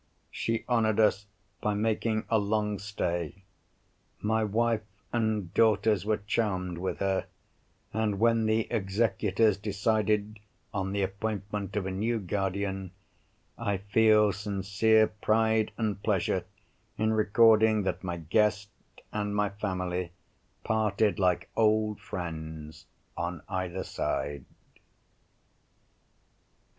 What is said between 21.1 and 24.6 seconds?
like old friends, on either side.